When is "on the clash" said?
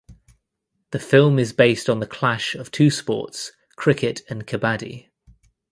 1.87-2.55